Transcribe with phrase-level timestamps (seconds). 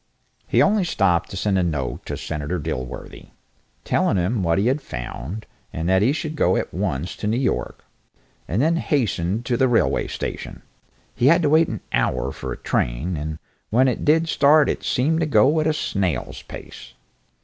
[0.47, 3.27] He only stopped to send a note to Senator Dilworthy,
[3.85, 7.37] telling him what he had found, and that he should go at once to New
[7.37, 7.85] York,
[8.47, 10.63] and then hastened to the railway station.
[11.13, 13.37] He had to wait an hour for a train, and
[13.69, 16.95] when it did start it seemed to go at a snail's pace.